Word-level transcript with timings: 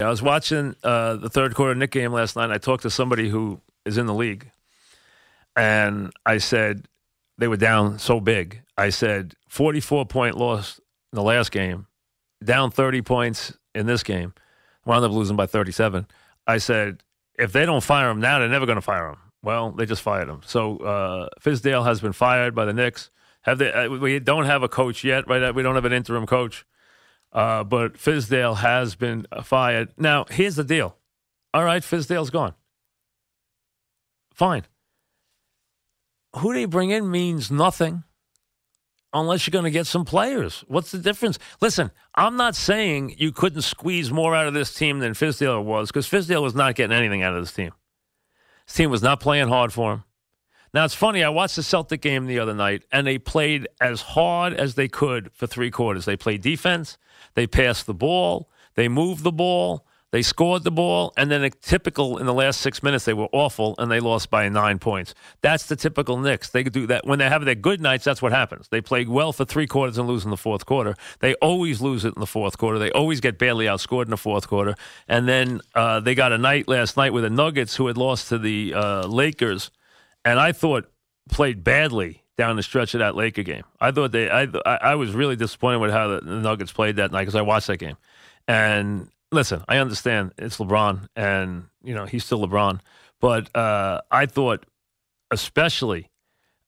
I 0.00 0.08
was 0.08 0.22
watching 0.22 0.76
uh, 0.82 1.16
the 1.16 1.28
third 1.28 1.54
quarter 1.54 1.74
Knick 1.74 1.90
game 1.90 2.12
last 2.12 2.36
night. 2.36 2.50
I 2.50 2.58
talked 2.58 2.82
to 2.82 2.90
somebody 2.90 3.28
who 3.28 3.60
is 3.84 3.98
in 3.98 4.06
the 4.06 4.14
league, 4.14 4.50
and 5.56 6.12
I 6.24 6.38
said 6.38 6.86
they 7.38 7.48
were 7.48 7.56
down 7.56 7.98
so 7.98 8.20
big. 8.20 8.62
I 8.78 8.90
said 8.90 9.34
44 9.48 10.06
point 10.06 10.36
loss 10.36 10.78
in 11.12 11.16
the 11.16 11.22
last 11.22 11.50
game, 11.50 11.86
down 12.42 12.70
30 12.70 13.02
points 13.02 13.56
in 13.74 13.86
this 13.86 14.02
game, 14.02 14.32
wound 14.84 15.04
up 15.04 15.12
losing 15.12 15.36
by 15.36 15.46
37. 15.46 16.06
I 16.46 16.58
said 16.58 17.02
if 17.38 17.52
they 17.52 17.66
don't 17.66 17.82
fire 17.82 18.10
him 18.10 18.20
now, 18.20 18.38
they're 18.38 18.48
never 18.48 18.66
going 18.66 18.76
to 18.76 18.82
fire 18.82 19.08
him. 19.08 19.16
Well, 19.42 19.70
they 19.72 19.86
just 19.86 20.02
fired 20.02 20.28
him. 20.28 20.42
So 20.44 20.78
uh, 20.78 21.28
Fizdale 21.40 21.84
has 21.84 22.00
been 22.00 22.12
fired 22.12 22.54
by 22.54 22.66
the 22.66 22.74
Knicks. 22.74 23.10
Have 23.42 23.58
they? 23.58 23.72
Uh, 23.72 23.88
we 23.88 24.18
don't 24.18 24.44
have 24.44 24.62
a 24.62 24.68
coach 24.68 25.02
yet, 25.02 25.26
right? 25.26 25.54
We 25.54 25.62
don't 25.62 25.74
have 25.74 25.86
an 25.86 25.94
interim 25.94 26.26
coach. 26.26 26.66
Uh, 27.32 27.64
but 27.64 27.94
Fizdale 27.94 28.56
has 28.56 28.94
been 28.96 29.26
fired. 29.42 29.92
Now, 29.96 30.24
here's 30.30 30.56
the 30.56 30.64
deal. 30.64 30.96
All 31.54 31.64
right, 31.64 31.82
Fizdale's 31.82 32.30
gone. 32.30 32.54
Fine. 34.34 34.64
Who 36.36 36.54
they 36.54 36.64
bring 36.64 36.90
in 36.90 37.10
means 37.10 37.50
nothing 37.50 38.04
unless 39.12 39.46
you're 39.46 39.52
going 39.52 39.64
to 39.64 39.70
get 39.70 39.86
some 39.86 40.04
players. 40.04 40.64
What's 40.68 40.92
the 40.92 40.98
difference? 40.98 41.38
Listen, 41.60 41.90
I'm 42.14 42.36
not 42.36 42.54
saying 42.54 43.16
you 43.18 43.32
couldn't 43.32 43.62
squeeze 43.62 44.10
more 44.10 44.34
out 44.34 44.46
of 44.46 44.54
this 44.54 44.72
team 44.72 45.00
than 45.00 45.12
Fizdale 45.12 45.64
was 45.64 45.88
because 45.88 46.08
Fizdale 46.08 46.42
was 46.42 46.54
not 46.54 46.74
getting 46.74 46.96
anything 46.96 47.22
out 47.22 47.34
of 47.34 47.42
this 47.42 47.52
team. 47.52 47.72
This 48.66 48.76
team 48.76 48.90
was 48.90 49.02
not 49.02 49.20
playing 49.20 49.48
hard 49.48 49.72
for 49.72 49.92
him. 49.92 50.04
Now, 50.72 50.84
it's 50.84 50.94
funny. 50.94 51.24
I 51.24 51.28
watched 51.28 51.56
the 51.56 51.62
Celtic 51.62 52.00
game 52.00 52.26
the 52.26 52.38
other 52.38 52.54
night, 52.54 52.84
and 52.92 53.06
they 53.06 53.18
played 53.18 53.66
as 53.80 54.02
hard 54.02 54.54
as 54.54 54.76
they 54.76 54.88
could 54.88 55.32
for 55.32 55.46
three 55.46 55.70
quarters. 55.70 56.04
They 56.04 56.16
played 56.16 56.42
defense, 56.42 56.96
they 57.34 57.46
passed 57.46 57.86
the 57.86 57.94
ball, 57.94 58.48
they 58.74 58.88
moved 58.88 59.24
the 59.24 59.32
ball, 59.32 59.84
they 60.12 60.22
scored 60.22 60.64
the 60.64 60.72
ball, 60.72 61.12
and 61.16 61.30
then 61.30 61.44
a 61.44 61.50
typical 61.50 62.18
in 62.18 62.26
the 62.26 62.34
last 62.34 62.60
six 62.60 62.82
minutes, 62.82 63.04
they 63.04 63.14
were 63.14 63.28
awful 63.32 63.76
and 63.78 63.90
they 63.90 64.00
lost 64.00 64.28
by 64.28 64.48
nine 64.48 64.80
points. 64.80 65.14
That's 65.40 65.66
the 65.66 65.76
typical 65.76 66.18
Knicks. 66.18 66.50
They 66.50 66.64
do 66.64 66.86
that 66.88 67.06
when 67.06 67.20
they 67.20 67.28
have 67.28 67.44
their 67.44 67.54
good 67.54 67.80
nights. 67.80 68.04
That's 68.04 68.20
what 68.20 68.32
happens. 68.32 68.66
They 68.68 68.80
play 68.80 69.04
well 69.04 69.32
for 69.32 69.44
three 69.44 69.68
quarters 69.68 69.98
and 69.98 70.08
lose 70.08 70.24
in 70.24 70.30
the 70.30 70.36
fourth 70.36 70.66
quarter. 70.66 70.96
They 71.20 71.34
always 71.34 71.80
lose 71.80 72.04
it 72.04 72.14
in 72.16 72.20
the 72.20 72.26
fourth 72.26 72.58
quarter. 72.58 72.80
They 72.80 72.90
always 72.90 73.20
get 73.20 73.38
badly 73.38 73.66
outscored 73.66 74.04
in 74.04 74.10
the 74.10 74.16
fourth 74.16 74.48
quarter. 74.48 74.74
And 75.06 75.28
then 75.28 75.60
uh, 75.76 76.00
they 76.00 76.16
got 76.16 76.32
a 76.32 76.38
night 76.38 76.66
last 76.66 76.96
night 76.96 77.12
with 77.12 77.22
the 77.22 77.30
Nuggets, 77.30 77.76
who 77.76 77.86
had 77.86 77.96
lost 77.96 78.28
to 78.30 78.38
the 78.38 78.74
uh, 78.74 79.06
Lakers 79.06 79.70
and 80.24 80.38
I 80.38 80.52
thought 80.52 80.90
played 81.28 81.62
badly 81.64 82.22
down 82.36 82.56
the 82.56 82.62
stretch 82.62 82.94
of 82.94 83.00
that 83.00 83.14
Laker 83.14 83.42
game. 83.42 83.64
I 83.80 83.90
thought 83.90 84.12
they, 84.12 84.30
I, 84.30 84.46
I 84.64 84.94
was 84.94 85.12
really 85.12 85.36
disappointed 85.36 85.78
with 85.78 85.90
how 85.90 86.08
the 86.08 86.20
Nuggets 86.22 86.72
played 86.72 86.96
that 86.96 87.12
night 87.12 87.22
because 87.22 87.34
I 87.34 87.42
watched 87.42 87.66
that 87.66 87.76
game. 87.76 87.96
And 88.48 89.10
listen, 89.30 89.62
I 89.68 89.78
understand 89.78 90.32
it's 90.38 90.56
LeBron, 90.58 91.08
and 91.14 91.64
you 91.82 91.94
know 91.94 92.06
he's 92.06 92.24
still 92.24 92.46
LeBron, 92.46 92.80
but 93.20 93.54
uh, 93.54 94.00
I 94.10 94.26
thought, 94.26 94.66
especially, 95.30 96.10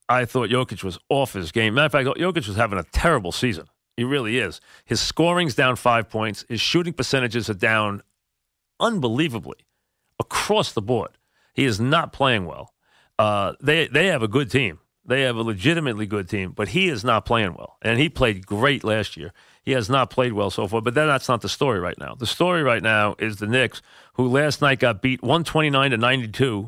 I 0.09 0.25
thought 0.25 0.51
Jokic 0.51 0.85
was 0.85 0.99
off 1.09 1.33
his 1.33 1.53
game. 1.53 1.75
Matter 1.75 1.87
of 1.87 1.93
fact, 1.93 2.19
Jokic 2.19 2.47
was 2.47 2.57
having 2.57 2.79
a 2.79 2.85
terrible 2.85 3.33
season. 3.33 3.67
He 3.97 4.05
really 4.05 4.39
is. 4.39 4.61
His 4.85 5.01
scoring's 5.01 5.55
down 5.55 5.77
five 5.77 6.09
points. 6.09 6.45
His 6.49 6.61
shooting 6.61 6.93
percentages 6.93 7.51
are 7.51 7.55
down 7.55 8.03
unbelievably 8.81 9.67
across 10.19 10.73
the 10.73 10.83
board. 10.83 11.11
He 11.55 11.65
is 11.65 11.81
not 11.81 12.13
playing 12.13 12.47
well. 12.47 12.72
Uh, 13.23 13.55
they 13.61 13.87
they 13.87 14.09
have 14.09 14.25
a 14.25 14.29
good 14.29 14.51
team. 14.51 14.81
They 15.05 15.23
have 15.23 15.37
a 15.37 15.43
legitimately 15.43 16.07
good 16.07 16.29
team, 16.29 16.51
but 16.51 16.69
he 16.69 16.89
is 16.89 17.05
not 17.05 17.25
playing 17.25 17.55
well. 17.55 17.77
And 17.81 18.01
he 18.01 18.09
played 18.09 18.47
great 18.47 18.83
last 18.83 19.17
year. 19.17 19.33
He 19.63 19.73
has 19.73 19.89
not 19.89 20.11
played 20.11 20.33
well 20.33 20.51
so 20.51 20.67
far, 20.67 20.81
but 20.81 20.95
that's 20.95 21.29
not 21.29 21.41
the 21.41 21.49
story 21.49 21.79
right 21.79 21.97
now. 21.99 22.17
The 22.17 22.27
story 22.27 22.65
right 22.65 22.83
now 22.83 23.15
is 23.21 23.37
the 23.37 23.47
Knicks, 23.47 23.81
who 24.15 24.27
last 24.27 24.61
night 24.61 24.81
got 24.81 25.03
beat 25.03 25.23
129 25.23 25.93
to 25.93 25.97
92 25.97 26.67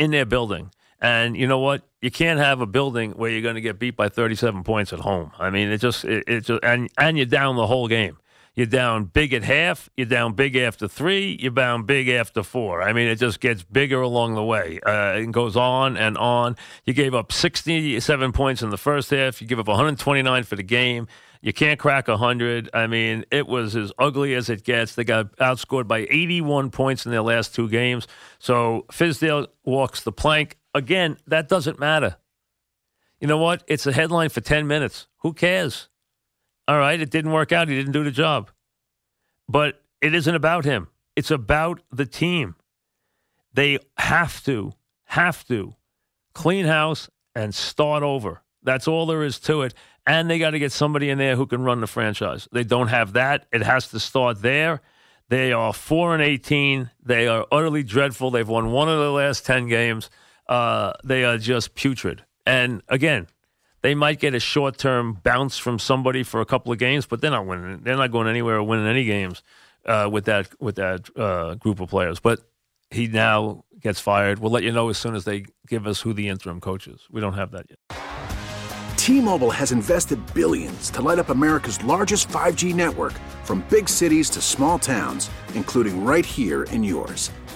in 0.00 0.10
their 0.10 0.26
building. 0.26 0.72
And 1.00 1.36
you 1.36 1.46
know 1.46 1.60
what? 1.60 1.82
You 2.00 2.10
can't 2.10 2.40
have 2.40 2.60
a 2.60 2.66
building 2.66 3.12
where 3.12 3.30
you're 3.30 3.42
going 3.42 3.54
to 3.54 3.60
get 3.60 3.78
beat 3.78 3.96
by 3.96 4.08
37 4.08 4.64
points 4.64 4.92
at 4.92 4.98
home. 4.98 5.30
I 5.38 5.50
mean, 5.50 5.68
it 5.68 5.78
just 5.78 6.04
it, 6.04 6.24
it 6.26 6.40
just 6.46 6.64
and 6.64 6.90
and 6.98 7.16
you're 7.16 7.26
down 7.26 7.54
the 7.54 7.68
whole 7.68 7.86
game. 7.86 8.18
You're 8.54 8.66
down 8.66 9.04
big 9.04 9.32
at 9.32 9.44
half. 9.44 9.88
You're 9.96 10.06
down 10.06 10.34
big 10.34 10.56
after 10.56 10.86
three. 10.86 11.38
You're 11.40 11.52
down 11.52 11.84
big 11.84 12.08
after 12.08 12.42
four. 12.42 12.82
I 12.82 12.92
mean, 12.92 13.08
it 13.08 13.16
just 13.16 13.40
gets 13.40 13.62
bigger 13.62 14.02
along 14.02 14.34
the 14.34 14.44
way. 14.44 14.78
Uh, 14.84 15.14
it 15.14 15.32
goes 15.32 15.56
on 15.56 15.96
and 15.96 16.18
on. 16.18 16.56
You 16.84 16.92
gave 16.92 17.14
up 17.14 17.32
67 17.32 18.32
points 18.32 18.62
in 18.62 18.68
the 18.68 18.76
first 18.76 19.10
half. 19.10 19.40
You 19.40 19.46
give 19.46 19.58
up 19.58 19.68
129 19.68 20.42
for 20.44 20.56
the 20.56 20.62
game. 20.62 21.06
You 21.40 21.54
can't 21.54 21.78
crack 21.78 22.08
100. 22.08 22.68
I 22.74 22.86
mean, 22.86 23.24
it 23.30 23.48
was 23.48 23.74
as 23.74 23.90
ugly 23.98 24.34
as 24.34 24.50
it 24.50 24.64
gets. 24.64 24.94
They 24.94 25.04
got 25.04 25.34
outscored 25.38 25.88
by 25.88 26.06
81 26.10 26.70
points 26.70 27.06
in 27.06 27.10
their 27.10 27.22
last 27.22 27.54
two 27.54 27.68
games. 27.70 28.06
So 28.38 28.84
Fizdale 28.92 29.46
walks 29.64 30.02
the 30.02 30.12
plank. 30.12 30.58
Again, 30.74 31.16
that 31.26 31.48
doesn't 31.48 31.80
matter. 31.80 32.16
You 33.18 33.28
know 33.28 33.38
what? 33.38 33.64
It's 33.66 33.86
a 33.86 33.92
headline 33.92 34.28
for 34.28 34.40
10 34.40 34.66
minutes. 34.66 35.06
Who 35.18 35.32
cares? 35.32 35.88
All 36.72 36.78
right, 36.78 36.98
it 36.98 37.10
didn't 37.10 37.32
work 37.32 37.52
out. 37.52 37.68
He 37.68 37.74
didn't 37.74 37.92
do 37.92 38.02
the 38.02 38.10
job. 38.10 38.50
But 39.46 39.82
it 40.00 40.14
isn't 40.14 40.34
about 40.34 40.64
him. 40.64 40.88
It's 41.14 41.30
about 41.30 41.82
the 41.92 42.06
team. 42.06 42.54
They 43.52 43.78
have 43.98 44.42
to, 44.44 44.72
have 45.04 45.46
to 45.48 45.74
clean 46.32 46.64
house 46.64 47.10
and 47.34 47.54
start 47.54 48.02
over. 48.02 48.40
That's 48.62 48.88
all 48.88 49.04
there 49.04 49.22
is 49.22 49.38
to 49.40 49.60
it. 49.60 49.74
And 50.06 50.30
they 50.30 50.38
got 50.38 50.52
to 50.52 50.58
get 50.58 50.72
somebody 50.72 51.10
in 51.10 51.18
there 51.18 51.36
who 51.36 51.44
can 51.44 51.62
run 51.62 51.82
the 51.82 51.86
franchise. 51.86 52.48
They 52.52 52.64
don't 52.64 52.88
have 52.88 53.12
that. 53.12 53.44
It 53.52 53.60
has 53.60 53.88
to 53.88 54.00
start 54.00 54.40
there. 54.40 54.80
They 55.28 55.52
are 55.52 55.74
4 55.74 56.14
and 56.14 56.22
18. 56.22 56.90
They 57.02 57.28
are 57.28 57.46
utterly 57.52 57.82
dreadful. 57.82 58.30
They've 58.30 58.48
won 58.48 58.72
one 58.72 58.88
of 58.88 58.98
the 58.98 59.12
last 59.12 59.44
10 59.44 59.68
games. 59.68 60.08
Uh, 60.48 60.94
they 61.04 61.22
are 61.24 61.36
just 61.36 61.74
putrid. 61.74 62.24
And 62.46 62.80
again, 62.88 63.26
they 63.82 63.94
might 63.94 64.18
get 64.18 64.34
a 64.34 64.40
short 64.40 64.78
term 64.78 65.18
bounce 65.22 65.58
from 65.58 65.78
somebody 65.78 66.22
for 66.22 66.40
a 66.40 66.46
couple 66.46 66.72
of 66.72 66.78
games, 66.78 67.06
but 67.06 67.20
they're 67.20 67.30
not 67.30 67.46
winning. 67.46 67.80
They're 67.82 67.96
not 67.96 68.10
going 68.10 68.28
anywhere 68.28 68.56
or 68.56 68.62
winning 68.62 68.86
any 68.86 69.04
games 69.04 69.42
uh, 69.84 70.08
with 70.10 70.24
that 70.26 70.48
with 70.60 70.76
that 70.76 71.10
uh, 71.16 71.56
group 71.56 71.80
of 71.80 71.90
players. 71.90 72.20
But 72.20 72.40
he 72.90 73.08
now 73.08 73.64
gets 73.80 74.00
fired. 74.00 74.38
We'll 74.38 74.52
let 74.52 74.62
you 74.62 74.72
know 74.72 74.88
as 74.88 74.98
soon 74.98 75.14
as 75.14 75.24
they 75.24 75.44
give 75.66 75.86
us 75.86 76.00
who 76.00 76.12
the 76.12 76.28
interim 76.28 76.60
coach 76.60 76.86
is. 76.86 77.00
We 77.10 77.20
don't 77.20 77.34
have 77.34 77.50
that 77.52 77.66
yet. 77.68 77.98
T-Mobile 78.96 79.50
has 79.50 79.72
invested 79.72 80.20
billions 80.32 80.88
to 80.90 81.02
light 81.02 81.18
up 81.18 81.30
America's 81.30 81.82
largest 81.82 82.28
5G 82.28 82.72
network, 82.72 83.14
from 83.42 83.66
big 83.68 83.88
cities 83.88 84.30
to 84.30 84.40
small 84.40 84.78
towns, 84.78 85.28
including 85.54 86.04
right 86.04 86.24
here 86.24 86.62
in 86.64 86.84
yours. 86.84 87.32